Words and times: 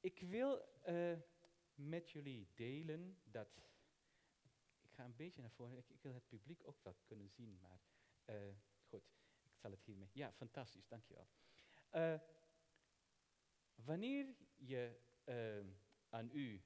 Ik 0.00 0.20
wil 0.20 0.62
eh, 0.82 1.18
met 1.74 2.10
jullie 2.10 2.48
delen 2.54 3.18
dat. 3.24 3.48
Ik 4.82 4.92
ga 4.92 5.04
een 5.04 5.16
beetje 5.16 5.40
naar 5.40 5.50
voren. 5.50 5.78
Ik, 5.78 6.02
wil 6.02 6.14
het 6.14 6.28
publiek 6.28 6.68
ook 6.68 6.82
wel 6.82 6.96
kunnen 7.04 7.30
zien, 7.30 7.58
maar 7.60 7.80
eh, 8.24 8.54
goed, 8.88 9.02
ik 9.42 9.56
zal 9.56 9.70
het 9.70 9.84
hiermee. 9.84 10.10
Ja, 10.12 10.32
fantastisch, 10.32 10.88
dankjewel. 10.88 11.28
Uh, 11.92 12.20
wanneer 13.74 14.34
je 14.56 15.06
aan 16.08 16.30
u, 16.32 16.62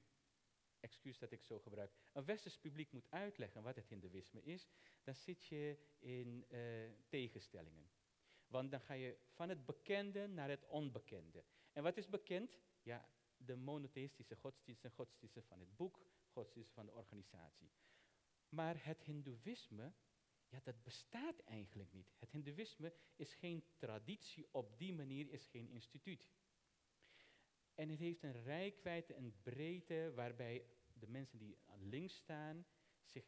excuus 0.79 1.17
dat 1.17 1.31
ik 1.31 1.43
zo 1.43 1.59
gebruik, 1.59 1.91
een 2.11 2.25
westers 2.25 2.57
publiek 2.57 2.91
moet 2.91 3.09
uitleggen 3.09 3.63
wat 3.63 3.75
het 3.75 3.89
hindoeïsme 3.89 4.43
is, 4.43 4.69
dan 5.03 5.15
zit 5.15 5.45
je 5.45 5.77
in 5.99 6.45
tegenstellingen. 7.07 7.91
Want 8.47 8.71
dan 8.71 8.81
ga 8.81 8.93
je 8.93 9.17
van 9.27 9.49
het 9.49 9.65
bekende 9.65 10.27
naar 10.27 10.49
het 10.49 10.65
onbekende. 10.65 11.43
En 11.71 11.83
wat 11.83 11.97
is 11.97 12.09
bekend? 12.09 12.59
Ja, 12.81 13.09
de 13.45 13.55
monotheïstische 13.55 14.35
godsdiensten, 14.35 14.91
godsdiensten 14.91 15.43
van 15.43 15.59
het 15.59 15.75
boek, 15.75 16.05
godsdiensten 16.31 16.75
van 16.75 16.85
de 16.85 16.91
organisatie. 16.91 17.71
Maar 18.49 18.85
het 18.85 19.03
hindoeïsme, 19.03 19.93
ja, 20.47 20.59
dat 20.63 20.83
bestaat 20.83 21.39
eigenlijk 21.39 21.93
niet. 21.93 22.13
Het 22.19 22.31
hindoeïsme 22.31 22.93
is 23.15 23.33
geen 23.33 23.63
traditie, 23.77 24.47
op 24.51 24.77
die 24.77 24.93
manier 24.93 25.29
is 25.29 25.45
geen 25.45 25.69
instituut. 25.69 26.27
En 27.75 27.89
het 27.89 27.99
heeft 27.99 28.23
een 28.23 28.43
rijkwijde 28.43 29.13
en 29.13 29.41
breedte 29.41 30.11
waarbij 30.15 30.65
de 30.93 31.07
mensen 31.07 31.37
die 31.37 31.57
aan 31.65 31.89
links 31.89 32.15
staan 32.15 32.65
zich 33.03 33.25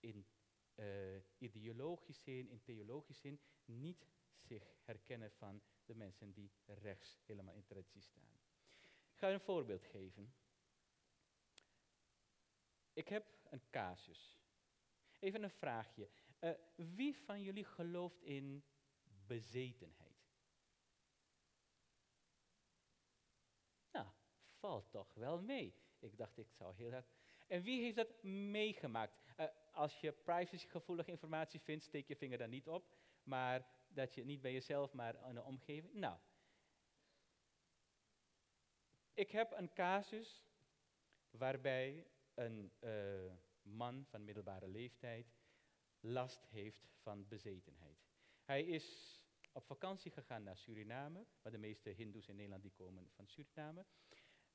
in 0.00 0.26
uh, 0.74 1.16
ideologisch 1.38 2.22
zin, 2.22 2.48
in 2.48 2.62
theologisch 2.62 3.20
zin, 3.20 3.40
niet 3.64 4.06
zich 4.40 4.74
herkennen 4.82 5.32
van 5.32 5.62
de 5.84 5.94
mensen 5.94 6.32
die 6.32 6.52
rechts 6.64 7.20
helemaal 7.24 7.54
in 7.54 7.64
traditie 7.64 8.02
staan. 8.02 8.40
Ga 9.22 9.30
een 9.30 9.40
voorbeeld 9.40 9.84
geven. 9.84 10.34
Ik 12.92 13.08
heb 13.08 13.26
een 13.50 13.62
casus. 13.70 14.38
Even 15.18 15.42
een 15.42 15.50
vraagje. 15.50 16.08
Uh, 16.40 16.50
wie 16.76 17.16
van 17.16 17.42
jullie 17.42 17.64
gelooft 17.64 18.22
in 18.22 18.64
bezetenheid? 19.26 20.30
Nou, 23.92 24.06
valt 24.58 24.90
toch 24.90 25.14
wel 25.14 25.42
mee. 25.42 25.74
Ik 25.98 26.16
dacht, 26.16 26.38
ik 26.38 26.50
zou 26.50 26.74
heel 26.74 26.90
hard. 26.90 27.12
En 27.46 27.62
wie 27.62 27.82
heeft 27.82 27.96
dat 27.96 28.22
meegemaakt? 28.22 29.22
Uh, 29.36 29.46
als 29.72 30.00
je 30.00 30.12
privacygevoelige 30.12 31.10
informatie 31.10 31.60
vindt, 31.60 31.84
steek 31.84 32.08
je 32.08 32.16
vinger 32.16 32.38
daar 32.38 32.48
niet 32.48 32.68
op. 32.68 32.94
Maar 33.22 33.66
dat 33.88 34.14
je 34.14 34.24
niet 34.24 34.40
bij 34.40 34.52
jezelf, 34.52 34.92
maar 34.92 35.28
in 35.28 35.34
de 35.34 35.42
omgeving. 35.42 35.94
Nou, 35.94 36.18
ik 39.14 39.30
heb 39.30 39.52
een 39.52 39.72
casus 39.72 40.44
waarbij 41.30 42.06
een 42.34 42.72
uh, 42.80 43.32
man 43.62 44.04
van 44.06 44.24
middelbare 44.24 44.68
leeftijd 44.68 45.34
last 46.00 46.46
heeft 46.46 46.88
van 47.02 47.28
bezetenheid. 47.28 48.10
Hij 48.42 48.64
is 48.64 49.20
op 49.52 49.64
vakantie 49.64 50.10
gegaan 50.10 50.42
naar 50.42 50.56
Suriname, 50.56 51.26
maar 51.42 51.52
de 51.52 51.58
meeste 51.58 51.90
Hindoes 51.90 52.28
in 52.28 52.36
Nederland 52.36 52.62
die 52.62 52.72
komen 52.72 53.10
van 53.14 53.26
Suriname. 53.26 53.86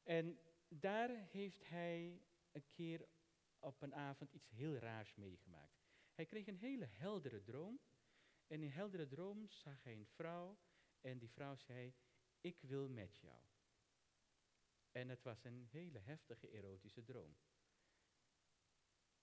En 0.03 0.39
daar 0.67 1.09
heeft 1.09 1.67
hij 1.67 2.21
een 2.51 2.67
keer 2.69 3.07
op 3.59 3.81
een 3.81 3.95
avond 3.95 4.33
iets 4.33 4.49
heel 4.49 4.75
raars 4.75 5.15
meegemaakt. 5.15 5.85
Hij 6.13 6.25
kreeg 6.25 6.47
een 6.47 6.57
hele 6.57 6.85
heldere 6.85 7.43
droom. 7.43 7.79
En 8.47 8.63
in 8.63 8.69
heldere 8.69 9.07
droom 9.07 9.49
zag 9.49 9.83
hij 9.83 9.93
een 9.93 10.07
vrouw. 10.07 10.57
En 11.01 11.17
die 11.17 11.29
vrouw 11.29 11.55
zei, 11.55 11.93
ik 12.41 12.61
wil 12.61 12.89
met 12.89 13.17
jou. 13.19 13.41
En 14.91 15.09
het 15.09 15.23
was 15.23 15.43
een 15.43 15.67
hele 15.71 15.99
heftige 15.99 16.49
erotische 16.49 17.03
droom. 17.03 17.37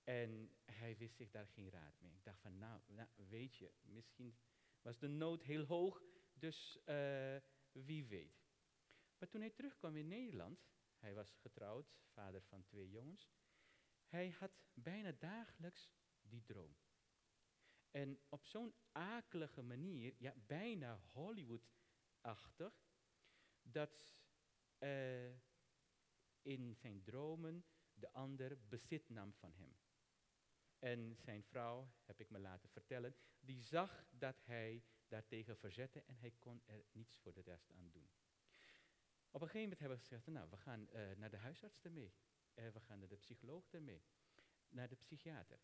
En 0.05 0.57
hij 0.65 0.97
wist 0.97 1.17
zich 1.17 1.31
daar 1.31 1.47
geen 1.47 1.71
raad 1.71 2.01
mee. 2.01 2.13
Ik 2.13 2.25
dacht 2.25 2.41
van, 2.41 2.59
nou, 2.59 2.81
nou 2.87 3.09
weet 3.15 3.57
je, 3.57 3.73
misschien 3.83 4.37
was 4.83 4.99
de 4.99 5.09
nood 5.09 5.43
heel 5.43 5.65
hoog, 5.65 6.03
dus 6.33 6.79
uh, 6.87 7.37
wie 7.73 8.07
weet. 8.07 8.45
Maar 9.19 9.29
toen 9.29 9.41
hij 9.41 9.51
terugkwam 9.51 9.97
in 9.97 10.09
Nederland, 10.09 10.67
hij 10.99 11.15
was 11.15 11.35
getrouwd, 11.35 11.95
vader 12.13 12.43
van 12.43 12.65
twee 12.65 12.91
jongens, 12.91 13.31
hij 14.07 14.31
had 14.31 14.53
bijna 14.75 15.13
dagelijks 15.13 15.93
die 16.21 16.45
droom. 16.45 16.77
En 17.91 18.21
op 18.29 18.45
zo'n 18.45 18.75
akelige 18.93 19.63
manier, 19.63 20.15
ja, 20.19 20.35
bijna 20.47 21.01
Hollywood-achtig, 21.13 22.87
dat 23.63 24.23
uh, 24.79 25.31
in 26.45 26.75
zijn 26.75 27.03
dromen 27.03 27.65
de 27.95 28.13
ander 28.13 28.59
bezit 28.69 29.09
nam 29.09 29.33
van 29.33 29.53
hem. 29.55 29.77
En 30.79 31.17
zijn 31.17 31.45
vrouw, 31.45 31.93
heb 32.05 32.21
ik 32.21 32.31
me 32.31 32.39
laten 32.39 32.69
vertellen, 32.69 33.15
die 33.41 33.63
zag 33.63 34.05
dat 34.11 34.45
hij 34.45 34.85
daartegen 35.09 35.57
verzette 35.57 36.01
en 36.01 36.17
hij 36.17 36.31
kon 36.39 36.63
er 36.65 36.85
niets 36.93 37.17
voor 37.17 37.33
de 37.33 37.41
rest 37.41 37.73
aan 37.73 37.91
doen. 37.91 38.11
Op 39.31 39.41
een 39.41 39.49
gegeven 39.49 39.61
moment 39.61 39.79
hebben 39.79 39.99
we 39.99 40.03
gezegd, 40.03 40.27
nou, 40.27 40.51
we 40.51 40.57
gaan 40.57 40.89
uh, 40.93 41.17
naar 41.17 41.31
de 41.31 41.37
huisarts 41.37 41.83
ermee. 41.83 42.15
Uh, 42.55 42.69
we 42.69 42.81
gaan 42.81 42.99
naar 42.99 43.09
de 43.09 43.17
psycholoog 43.17 43.73
ermee. 43.73 44.05
Naar 44.69 44.89
de 44.89 44.97
psychiater. 44.97 45.61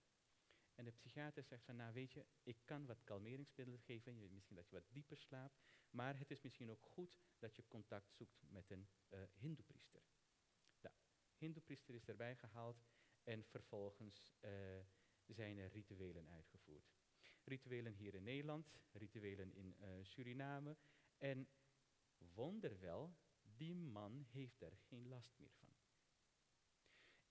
En 0.74 0.84
de 0.84 0.90
psychiater 0.90 1.44
zegt 1.44 1.64
van, 1.64 1.76
nou 1.76 1.92
weet 1.92 2.12
je, 2.12 2.26
ik 2.42 2.58
kan 2.64 2.86
wat 2.86 3.04
kalmeringsmiddelen 3.04 3.80
geven, 3.80 4.32
misschien 4.32 4.56
dat 4.56 4.68
je 4.68 4.74
wat 4.74 4.92
dieper 4.92 5.18
slaapt, 5.18 5.60
maar 5.90 6.18
het 6.18 6.30
is 6.30 6.40
misschien 6.40 6.70
ook 6.70 6.82
goed 6.82 7.20
dat 7.38 7.56
je 7.56 7.68
contact 7.68 8.12
zoekt 8.12 8.42
met 8.48 8.70
een 8.70 8.88
uh, 9.10 9.22
hindoepriester. 9.34 10.02
Hindoepriester 11.40 11.94
is 11.94 12.08
erbij 12.08 12.36
gehaald 12.36 12.84
en 13.24 13.44
vervolgens 13.44 14.32
uh, 14.40 14.50
zijn 15.26 15.58
er 15.58 15.70
rituelen 15.70 16.28
uitgevoerd. 16.28 16.92
Rituelen 17.44 17.94
hier 17.94 18.14
in 18.14 18.22
Nederland, 18.22 18.72
rituelen 18.92 19.52
in 19.52 19.76
uh, 19.80 19.88
Suriname 20.02 20.76
en 21.18 21.48
wonderwel, 22.34 23.16
die 23.42 23.74
man 23.74 24.26
heeft 24.30 24.62
er 24.62 24.76
geen 24.76 25.08
last 25.08 25.38
meer 25.38 25.52
van. 25.52 25.76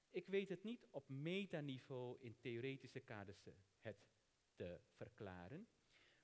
Ik 0.10 0.28
weet 0.28 0.50
het 0.50 0.64
niet 0.64 0.88
op 0.90 1.10
metaniveau 1.10 2.18
in 2.20 2.40
theoretische 2.40 3.00
kaders 3.00 3.44
het 3.80 4.08
te 4.56 4.82
verklaren, 4.88 5.68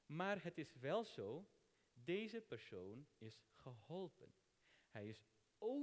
maar 0.05 0.43
het 0.43 0.57
is 0.57 0.75
wel 0.75 1.03
zo, 1.03 1.49
deze 1.93 2.41
persoon 2.41 3.07
is 3.17 3.45
geholpen. 3.55 4.35
Hij 4.89 5.07
is 5.07 5.25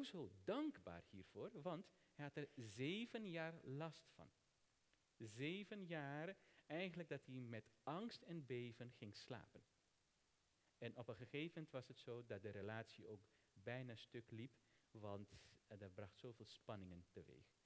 zo 0.03 0.31
dankbaar 0.45 1.05
hiervoor, 1.11 1.63
want 1.63 1.87
hij 2.15 2.25
had 2.25 2.37
er 2.37 2.49
zeven 2.55 3.31
jaar 3.31 3.55
last 3.63 4.11
van. 4.15 4.31
Zeven 5.17 5.87
jaar 5.87 6.37
eigenlijk 6.67 7.09
dat 7.09 7.27
hij 7.27 7.35
met 7.35 7.71
angst 7.83 8.23
en 8.23 8.47
beven 8.47 8.93
ging 8.93 9.17
slapen. 9.17 9.63
En 10.79 10.97
op 10.97 11.09
een 11.09 11.17
gegeven 11.17 11.53
moment 11.55 11.71
was 11.71 11.89
het 11.89 11.99
zo 11.99 12.27
dat 12.27 12.43
de 12.43 12.51
relatie 12.51 13.07
ook 13.07 13.21
bijna 13.53 13.97
stuk 13.97 14.31
liep, 14.31 14.59
want 14.91 15.29
dat 15.79 15.95
bracht 15.95 16.19
zoveel 16.19 16.47
spanningen 16.47 17.05
teweeg. 17.11 17.61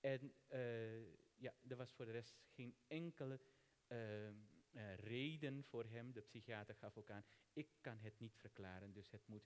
En 0.00 0.34
uh, 0.48 1.14
ja, 1.36 1.54
er 1.68 1.76
was 1.76 1.92
voor 1.92 2.04
de 2.04 2.10
rest 2.10 2.40
geen 2.48 2.76
enkele 2.86 3.40
uh, 3.88 4.30
uh, 4.72 4.94
reden 4.94 5.64
voor 5.64 5.84
hem. 5.84 6.12
De 6.12 6.20
psychiater 6.20 6.74
gaf 6.74 6.96
ook 6.96 7.10
aan, 7.10 7.24
ik 7.52 7.68
kan 7.80 7.98
het 7.98 8.18
niet 8.18 8.36
verklaren, 8.36 8.92
dus 8.92 9.10
het 9.10 9.26
moet, 9.26 9.44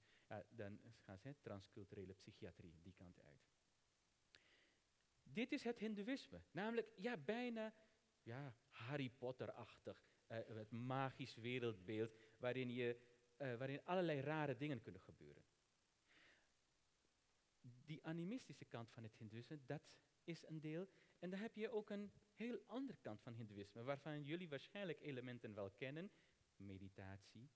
dan 0.48 0.81
gaan 0.97 1.19
ze 1.19 1.34
transculturele 1.41 2.14
psychiatrie 2.14 2.81
die 2.82 2.92
kant 2.92 3.20
uit. 3.20 3.54
Dit 5.22 5.53
is 5.53 5.65
het 5.65 5.78
hindoeïsme, 5.78 6.42
namelijk 6.50 6.92
ja, 6.97 7.16
bijna 7.16 7.75
ja, 8.22 8.56
Harry 8.70 9.10
Potter-achtig, 9.10 10.04
het 10.26 10.70
magisch 10.70 11.34
wereldbeeld 11.34 12.16
waarin, 12.38 12.70
je, 12.70 13.00
waarin 13.36 13.84
allerlei 13.84 14.20
rare 14.20 14.56
dingen 14.56 14.81
kunnen 14.81 15.00
gebeuren. 15.00 15.44
Die 17.60 18.04
animistische 18.04 18.65
kant 18.65 18.91
van 18.91 19.03
het 19.03 19.16
hindoeïsme, 19.16 19.65
dat 19.65 19.83
is 20.27 20.47
een 20.47 20.61
deel. 20.61 20.89
En 21.19 21.31
dan 21.31 21.41
heb 21.41 21.55
je 21.55 21.71
ook 21.71 21.91
een 21.91 22.13
heel 22.34 22.63
andere 22.67 22.99
kant 22.99 23.23
van 23.23 23.34
Hindoeïsme, 23.34 23.83
waarvan 23.83 24.25
jullie 24.25 24.49
waarschijnlijk 24.49 25.01
elementen 25.01 25.55
wel 25.55 25.71
kennen. 25.71 26.11
Meditatie, 26.57 27.51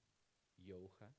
yoga. 0.55 1.15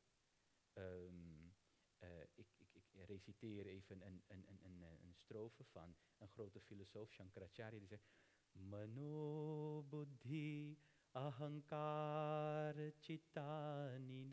Um, 0.73 1.53
uh, 1.99 2.21
ik, 2.21 2.47
ik, 2.57 2.69
ik, 2.73 2.83
reciteer 2.93 3.65
even 3.65 4.05
een, 4.05 4.23
een, 4.27 4.45
een, 4.47 4.59
een, 4.63 4.81
een 4.81 5.15
strofe 5.15 5.63
van 5.63 5.95
een 6.17 6.29
grote 6.29 6.61
filosoof, 6.61 7.11
Shankaracharya, 7.11 7.79
die 7.79 7.87
zegt... 7.87 8.09
Mano 8.53 9.83
buddhi 9.83 10.77
ahankar 11.13 12.75
chitaninam 12.99 14.27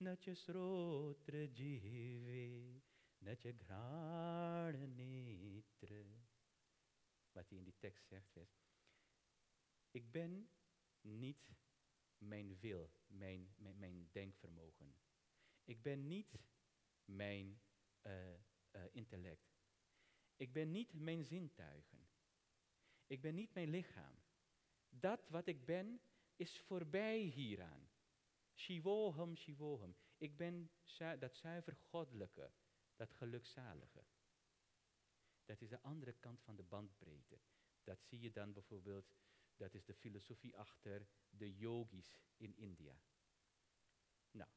nacha 0.00 0.34
srotra 0.34 1.46
jive 1.58 2.82
Net 3.24 3.42
je 3.42 3.54
netre. 4.86 6.04
Wat 7.32 7.48
hij 7.48 7.58
in 7.58 7.64
die 7.64 7.78
tekst 7.78 8.06
zegt 8.06 8.36
is, 8.36 8.62
ik 9.90 10.10
ben 10.10 10.50
niet 11.00 11.50
mijn 12.18 12.58
wil, 12.58 12.90
mijn, 13.06 13.54
mijn, 13.56 13.78
mijn 13.78 14.08
denkvermogen. 14.12 14.94
Ik 15.64 15.82
ben 15.82 16.06
niet 16.06 16.38
mijn 17.04 17.60
intellect. 18.92 19.56
Ik 20.36 20.52
ben 20.52 20.70
niet 20.70 20.92
mijn 20.92 21.24
zintuigen. 21.24 22.08
Ik 23.06 23.20
ben 23.20 23.34
niet 23.34 23.54
mijn 23.54 23.70
lichaam. 23.70 24.22
Dat 24.88 25.28
wat 25.28 25.46
ik 25.46 25.64
ben 25.64 26.00
is 26.36 26.60
voorbij 26.60 27.18
hieraan. 27.20 27.88
Shivoham, 28.54 29.36
shivoham. 29.36 29.96
Ik 30.18 30.36
ben 30.36 30.70
dat 31.18 31.36
zuiver 31.36 31.76
goddelijke, 31.76 32.52
dat 32.96 33.12
gelukzalige. 33.12 34.04
Dat 35.44 35.60
is 35.60 35.68
de 35.68 35.80
andere 35.80 36.12
kant 36.12 36.40
van 36.40 36.56
de 36.56 36.62
bandbreedte. 36.62 37.38
Dat 37.82 38.02
zie 38.02 38.20
je 38.20 38.30
dan 38.30 38.52
bijvoorbeeld, 38.52 39.14
dat 39.56 39.74
is 39.74 39.84
de 39.84 39.94
filosofie 39.94 40.56
achter 40.56 41.06
de 41.30 41.56
yogis 41.56 42.18
in 42.36 42.56
India. 42.56 43.00
Nou. 44.30 44.50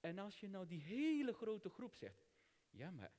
En 0.00 0.18
als 0.18 0.40
je 0.40 0.48
nou 0.48 0.66
die 0.66 0.82
hele 0.82 1.32
grote 1.32 1.68
groep 1.68 1.94
zegt, 1.94 2.26
ja 2.70 2.90
maar, 2.90 3.12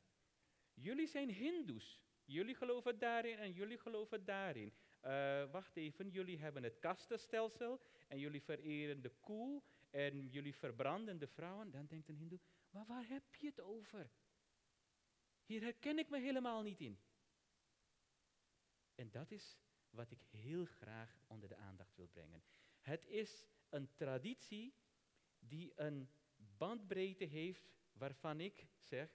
jullie 0.73 1.07
zijn 1.07 1.29
hindoes. 1.29 2.05
Jullie 2.25 2.55
geloven 2.55 2.99
daarin 2.99 3.37
en 3.37 3.51
jullie 3.51 3.77
geloven 3.77 4.25
daarin. 4.25 4.73
Uh, 5.01 5.51
wacht 5.51 5.75
even, 5.75 6.09
jullie 6.09 6.37
hebben 6.37 6.63
het 6.63 6.79
kastenstelsel 6.79 7.81
en 8.07 8.19
jullie 8.19 8.43
vereren 8.43 9.01
de 9.01 9.09
koe 9.09 9.63
en 9.89 10.27
jullie 10.27 10.55
verbranden 10.55 11.17
de 11.19 11.27
vrouwen. 11.27 11.71
Dan 11.71 11.85
denkt 11.85 12.07
een 12.07 12.15
hindoe, 12.15 12.39
maar 12.69 12.85
waar 12.85 13.07
heb 13.07 13.35
je 13.35 13.47
het 13.47 13.59
over? 13.59 14.11
Hier 15.45 15.61
herken 15.61 15.99
ik 15.99 16.09
me 16.09 16.19
helemaal 16.19 16.61
niet 16.61 16.79
in. 16.79 16.99
En 18.95 19.11
dat 19.11 19.31
is 19.31 19.57
wat 19.89 20.11
ik 20.11 20.21
heel 20.21 20.65
graag 20.65 21.21
onder 21.27 21.49
de 21.49 21.55
aandacht 21.55 21.95
wil 21.95 22.07
brengen. 22.07 22.43
Het 22.79 23.05
is 23.05 23.45
een 23.69 23.95
traditie 23.95 24.73
die 25.39 25.71
een 25.75 26.09
bandbreedte 26.35 27.25
heeft 27.25 27.69
waarvan 27.93 28.39
ik 28.39 28.67
zeg, 28.75 29.09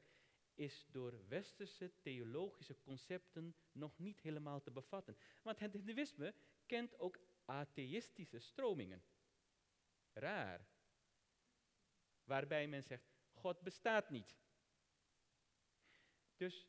is 0.55 0.87
door 0.91 1.29
westerse 1.29 1.93
theologische 2.01 2.79
concepten 2.81 3.57
nog 3.73 3.99
niet 3.99 4.21
helemaal 4.21 4.61
te 4.61 4.71
bevatten. 4.71 5.17
Want 5.43 5.59
het 5.59 5.73
hindoeïsme 5.73 6.35
kent 6.67 6.99
ook 6.99 7.19
atheïstische 7.45 8.39
stromingen. 8.39 9.03
Raar. 10.13 10.67
Waarbij 12.25 12.69
men 12.69 12.83
zegt, 12.83 13.12
God 13.43 13.61
bestaat 13.61 14.11
niet. 14.11 14.35
Dus 16.37 16.67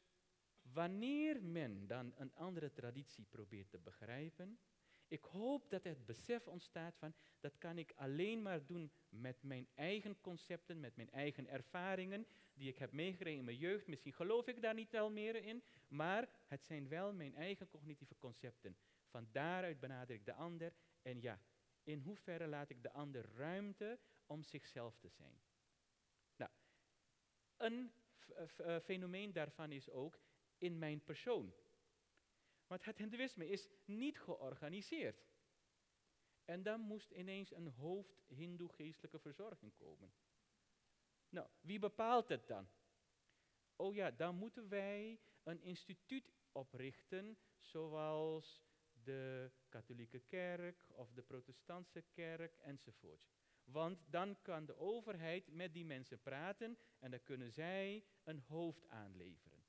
wanneer 0.61 1.43
men 1.43 1.87
dan 1.87 2.13
een 2.15 2.35
andere 2.35 2.71
traditie 2.71 3.25
probeert 3.25 3.69
te 3.69 3.77
begrijpen, 3.77 4.59
ik 5.07 5.23
hoop 5.23 5.69
dat 5.69 5.83
het 5.83 6.05
besef 6.05 6.47
ontstaat 6.47 6.97
van 6.97 7.13
dat 7.39 7.57
kan 7.57 7.77
ik 7.77 7.93
alleen 7.95 8.41
maar 8.41 8.65
doen 8.65 8.91
met 9.09 9.43
mijn 9.43 9.67
eigen 9.75 10.21
concepten, 10.21 10.79
met 10.79 10.95
mijn 10.95 11.11
eigen 11.11 11.47
ervaringen 11.47 12.27
die 12.53 12.69
ik 12.69 12.77
heb 12.77 12.91
meegekregen 12.91 13.39
in 13.39 13.45
mijn 13.45 13.57
jeugd. 13.57 13.87
Misschien 13.87 14.13
geloof 14.13 14.47
ik 14.47 14.61
daar 14.61 14.73
niet 14.73 14.91
wel 14.91 15.11
meer 15.11 15.35
in, 15.35 15.63
maar 15.87 16.29
het 16.47 16.65
zijn 16.65 16.87
wel 16.87 17.13
mijn 17.13 17.35
eigen 17.35 17.69
cognitieve 17.69 18.17
concepten. 18.17 18.77
Van 19.05 19.27
daaruit 19.31 19.79
benader 19.79 20.15
ik 20.15 20.25
de 20.25 20.33
ander 20.33 20.73
en 21.01 21.21
ja, 21.21 21.39
in 21.83 21.99
hoeverre 21.99 22.47
laat 22.47 22.69
ik 22.69 22.83
de 22.83 22.91
ander 22.91 23.25
ruimte 23.35 23.99
om 24.25 24.43
zichzelf 24.43 24.97
te 24.97 25.09
zijn. 25.09 25.41
Een 27.63 27.93
eh, 28.57 28.79
fenomeen 28.79 29.33
daarvan 29.33 29.71
is 29.71 29.89
ook 29.89 30.19
in 30.57 30.79
mijn 30.79 31.03
persoon. 31.03 31.53
Want 32.67 32.85
het 32.85 32.97
hindoeïsme 32.97 33.49
is 33.49 33.69
niet 33.85 34.19
georganiseerd. 34.19 35.25
En 36.45 36.63
dan 36.63 36.79
moest 36.79 37.11
ineens 37.11 37.51
een 37.51 37.67
hoofd 37.67 38.23
hindoe 38.27 38.69
geestelijke 38.73 39.19
verzorging 39.19 39.73
komen. 39.75 40.13
Nou, 41.29 41.47
wie 41.61 41.79
bepaalt 41.79 42.27
het 42.27 42.47
dan? 42.47 42.69
Oh 43.75 43.95
ja, 43.95 44.11
dan 44.11 44.35
moeten 44.35 44.69
wij 44.69 45.19
een 45.43 45.61
instituut 45.61 46.33
oprichten, 46.51 47.37
zoals 47.59 48.63
de 49.03 49.51
katholieke 49.69 50.19
kerk 50.19 50.85
of 50.89 51.13
de 51.13 51.21
protestantse 51.21 52.01
kerk 52.01 52.55
enzovoort. 52.55 53.33
Want 53.63 53.99
dan 54.09 54.41
kan 54.41 54.65
de 54.65 54.77
overheid 54.77 55.51
met 55.51 55.73
die 55.73 55.85
mensen 55.85 56.21
praten 56.21 56.77
en 56.99 57.11
dan 57.11 57.23
kunnen 57.23 57.51
zij 57.51 58.05
een 58.23 58.39
hoofd 58.39 58.87
aanleveren. 58.87 59.63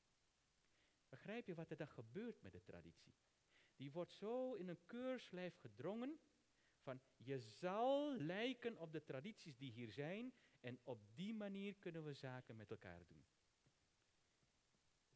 Begrijp 1.08 1.46
je 1.46 1.55
wat 1.55 1.70
er 1.70 1.76
dan 1.76 1.88
gebeurt 1.88 2.43
met 2.43 2.52
de 2.52 2.62
traditie? 2.62 3.14
Die 3.76 3.93
wordt 3.93 4.12
zo 4.12 4.55
in 4.55 4.69
een 4.69 4.87
keurslijf 4.87 5.56
gedrongen 5.56 6.19
van 6.85 7.00
je 7.17 7.38
zal 7.38 8.17
lijken 8.17 8.79
op 8.79 8.93
de 8.93 9.02
tradities 9.02 9.56
die 9.56 9.73
hier 9.73 9.93
zijn 9.93 10.32
en 10.61 10.79
op 10.85 11.00
die 11.14 11.35
manier 11.35 11.75
kunnen 11.75 12.05
we 12.05 12.14
zaken 12.14 12.56
met 12.56 12.70
elkaar 12.70 13.06
doen. 13.06 13.25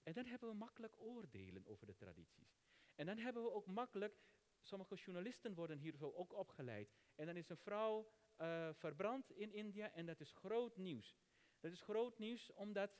En 0.02 0.12
dan 0.12 0.26
hebben 0.26 0.48
we 0.48 0.54
makkelijk 0.54 1.00
oordelen 1.00 1.66
over 1.66 1.86
de 1.86 1.94
tradities. 1.94 2.60
En 2.94 3.06
dan 3.06 3.18
hebben 3.18 3.42
we 3.42 3.52
ook 3.52 3.66
makkelijk, 3.66 4.20
sommige 4.60 4.94
journalisten 4.94 5.54
worden 5.54 5.78
hier 5.78 5.96
zo 5.96 6.12
ook 6.12 6.32
opgeleid. 6.32 6.94
En 7.14 7.26
dan 7.26 7.36
is 7.36 7.48
een 7.48 7.56
vrouw 7.56 8.10
uh, 8.38 8.68
verbrand 8.72 9.30
in 9.30 9.52
India 9.52 9.90
en 9.92 10.06
dat 10.06 10.20
is 10.20 10.32
groot 10.32 10.76
nieuws. 10.76 11.16
Dat 11.60 11.72
is 11.72 11.80
groot 11.80 12.18
nieuws 12.18 12.52
omdat 12.52 12.90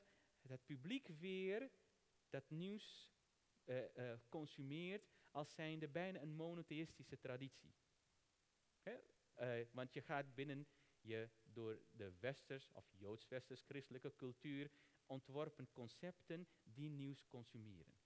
het 0.41 0.65
publiek 0.65 1.07
weer 1.07 1.71
dat 2.29 2.49
nieuws 2.49 3.11
uh, 3.65 3.95
uh, 3.95 4.13
consumeert 4.29 5.09
als 5.31 5.53
zijnde 5.53 5.87
bijna 5.87 6.21
een 6.21 6.35
monotheïstische 6.35 7.19
traditie. 7.19 7.75
want 9.71 9.93
je 9.93 10.01
gaat 10.01 10.35
binnen 10.35 10.67
je 11.01 11.29
door 11.43 11.81
de 11.91 12.13
westers 12.19 12.71
of 12.71 12.85
joods-westers 12.97 13.61
christelijke 13.61 14.15
cultuur 14.15 14.71
ontworpen 15.05 15.71
concepten 15.71 16.47
die 16.63 16.89
nieuws 16.89 17.27
consumeren. 17.27 17.97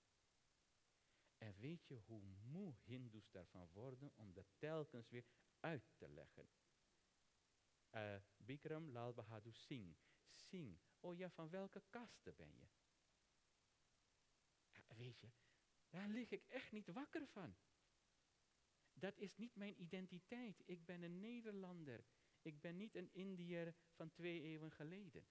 En 1.38 1.54
weet 1.58 1.86
je 1.86 1.94
hoe 1.94 2.22
moe 2.22 2.74
hindoes 2.82 3.30
daarvan 3.30 3.68
worden 3.72 4.12
om 4.14 4.32
dat 4.32 4.46
telkens 4.58 5.08
weer 5.08 5.24
uit 5.60 5.92
te 5.96 6.08
leggen? 6.08 6.48
Uh, 7.94 8.16
Bikram 8.36 8.90
Lal 8.92 9.12
Bahadur 9.12 9.54
Singh. 9.54 9.96
Singh. 10.32 10.78
Oh 11.00 11.16
ja, 11.16 11.30
van 11.30 11.50
welke 11.50 11.82
kaste 11.90 12.32
ben 12.32 12.54
je? 12.56 12.66
Weet 14.96 15.20
je, 15.20 15.30
daar 15.90 16.08
lig 16.08 16.30
ik 16.30 16.44
echt 16.46 16.72
niet 16.72 16.92
wakker 16.92 17.26
van. 17.26 17.56
Dat 18.92 19.18
is 19.18 19.36
niet 19.36 19.56
mijn 19.56 19.82
identiteit. 19.82 20.62
Ik 20.64 20.84
ben 20.84 21.02
een 21.02 21.20
Nederlander. 21.20 22.04
Ik 22.42 22.60
ben 22.60 22.76
niet 22.76 22.94
een 22.94 23.12
Indiër 23.12 23.74
van 23.90 24.10
twee 24.10 24.42
eeuwen 24.42 24.70
geleden. 24.70 25.26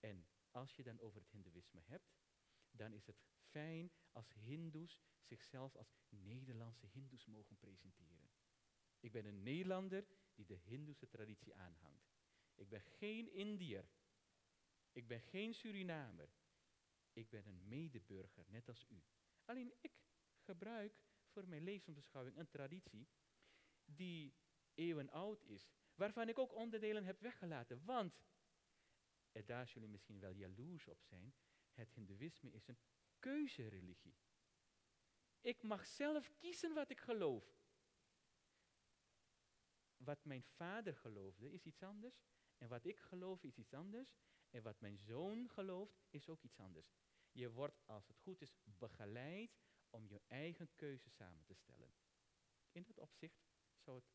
En 0.00 0.28
als 0.50 0.76
je 0.76 0.82
dan 0.82 1.00
over 1.00 1.20
het 1.20 1.30
Hindoeïsme 1.30 1.80
hebt, 1.84 2.16
dan 2.70 2.92
is 2.92 3.06
het 3.06 3.22
fijn 3.36 3.90
als 4.12 4.32
Hindoes 4.32 5.02
zichzelf 5.20 5.76
als 5.76 5.94
Nederlandse 6.08 6.86
Hindoes 6.86 7.26
mogen 7.26 7.56
presenteren. 7.56 8.30
Ik 9.00 9.12
ben 9.12 9.24
een 9.24 9.42
Nederlander 9.42 10.06
die 10.36 10.46
de 10.46 10.58
Hindoese 10.64 11.08
traditie 11.08 11.54
aanhangt. 11.54 12.14
Ik 12.54 12.68
ben 12.68 12.80
geen 12.80 13.32
Indiër. 13.32 13.88
Ik 14.92 15.06
ben 15.06 15.20
geen 15.20 15.54
Surinamer. 15.54 16.28
Ik 17.12 17.28
ben 17.28 17.46
een 17.46 17.68
medeburger, 17.68 18.44
net 18.48 18.68
als 18.68 18.86
u. 18.88 19.02
Alleen 19.44 19.74
ik 19.80 19.92
gebruik 20.36 21.00
voor 21.26 21.48
mijn 21.48 21.62
levensbeschouwing 21.62 22.36
een 22.36 22.48
traditie 22.48 23.08
die 23.84 24.34
eeuwen 24.74 25.10
oud 25.10 25.44
is, 25.44 25.68
waarvan 25.94 26.28
ik 26.28 26.38
ook 26.38 26.54
onderdelen 26.54 27.04
heb 27.04 27.20
weggelaten. 27.20 27.84
Want, 27.84 28.22
en 29.32 29.44
daar 29.44 29.68
zullen 29.68 29.90
misschien 29.90 30.20
wel 30.20 30.30
jaloers 30.30 30.86
op 30.88 31.02
zijn, 31.02 31.34
het 31.72 31.92
Hindoeïsme 31.92 32.52
is 32.52 32.68
een 32.68 32.78
keuzereligie. 33.18 34.16
Ik 35.40 35.62
mag 35.62 35.86
zelf 35.86 36.32
kiezen 36.36 36.74
wat 36.74 36.90
ik 36.90 37.00
geloof. 37.00 37.65
Wat 39.96 40.24
mijn 40.24 40.42
vader 40.42 40.96
geloofde 40.96 41.52
is 41.52 41.66
iets 41.66 41.82
anders. 41.82 42.24
En 42.58 42.68
wat 42.68 42.84
ik 42.84 42.98
geloof 42.98 43.44
is 43.44 43.56
iets 43.56 43.74
anders. 43.74 44.16
En 44.50 44.62
wat 44.62 44.80
mijn 44.80 44.98
zoon 44.98 45.48
gelooft 45.48 46.04
is 46.10 46.28
ook 46.28 46.42
iets 46.42 46.58
anders. 46.58 46.94
Je 47.32 47.50
wordt, 47.50 47.82
als 47.86 48.08
het 48.08 48.18
goed 48.18 48.40
is, 48.40 48.56
begeleid 48.64 49.58
om 49.90 50.06
je 50.08 50.22
eigen 50.26 50.74
keuze 50.74 51.10
samen 51.10 51.44
te 51.44 51.54
stellen. 51.54 51.94
In 52.72 52.82
dat 52.82 52.98
opzicht 52.98 53.46
zou, 53.76 53.96
het, 53.96 54.06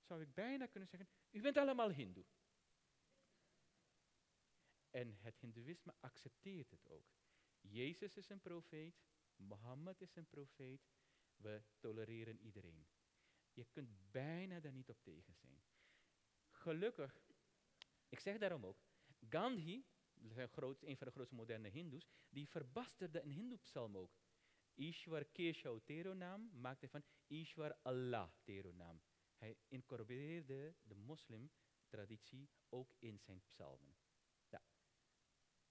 zou 0.00 0.22
ik 0.22 0.34
bijna 0.34 0.66
kunnen 0.66 0.88
zeggen, 0.88 1.08
u 1.30 1.40
bent 1.40 1.56
allemaal 1.56 1.90
hindoe. 1.90 2.24
En 4.90 5.16
het 5.20 5.38
hindoeïsme 5.38 5.94
accepteert 6.00 6.70
het 6.70 6.88
ook. 6.88 7.18
Jezus 7.60 8.16
is 8.16 8.28
een 8.28 8.40
profeet, 8.40 9.02
Mohammed 9.36 10.00
is 10.00 10.16
een 10.16 10.28
profeet, 10.28 10.88
we 11.36 11.62
tolereren 11.78 12.38
iedereen. 12.38 12.88
Je 13.52 13.64
kunt 13.64 14.10
bijna 14.10 14.60
daar 14.60 14.72
niet 14.72 14.88
op 14.88 15.02
tegen 15.02 15.34
zijn. 15.34 15.62
Gelukkig, 16.50 17.20
ik 18.08 18.20
zeg 18.20 18.38
daarom 18.38 18.66
ook, 18.66 18.82
Gandhi, 19.28 19.84
groot, 20.50 20.82
een 20.82 20.96
van 20.96 21.06
de 21.06 21.12
grootste 21.12 21.34
moderne 21.34 21.68
hindoes, 21.68 22.08
die 22.28 22.48
verbasterde 22.48 23.22
een 23.22 23.30
hindoe-psalm 23.30 23.96
ook. 23.96 24.18
Ishwar 24.74 25.24
Keshav 25.24 25.82
Teronam 25.84 26.50
maakte 26.52 26.88
van 26.88 27.04
Ishwar 27.26 27.78
Allah 27.82 28.30
Teronam. 28.42 29.02
Hij 29.36 29.56
incorporeerde 29.68 30.74
de 30.82 30.94
moslimtraditie 30.94 32.50
ook 32.68 32.94
in 32.98 33.18
zijn 33.18 33.42
psalmen. 33.42 33.96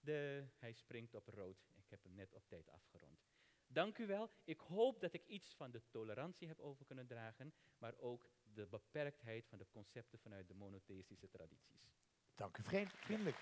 De, 0.02 0.48
hij 0.56 0.74
springt 0.74 1.14
op 1.14 1.28
rood. 1.28 1.70
Ik 1.76 1.90
heb 1.90 2.04
hem 2.04 2.14
net 2.14 2.34
op 2.34 2.48
tijd 2.48 2.70
afgerond. 2.70 3.28
Dank 3.72 3.98
u 3.98 4.08
wel. 4.08 4.30
Ik 4.44 4.60
hoop 4.60 5.02
dat 5.02 5.14
ik 5.14 5.26
iets 5.26 5.54
van 5.54 5.72
de 5.72 5.82
tolerantie 5.90 6.48
heb 6.48 6.60
over 6.60 6.86
kunnen 6.86 7.08
dragen, 7.08 7.54
maar 7.78 7.94
ook 7.98 8.30
de 8.54 8.68
beperktheid 8.68 9.48
van 9.48 9.58
de 9.58 9.68
concepten 9.70 10.20
vanuit 10.20 10.48
de 10.48 10.54
monotheïstische 10.54 11.30
tradities. 11.30 11.90
Dank 12.36 12.58
u 12.58 12.64
vriendelijk. 12.64 13.38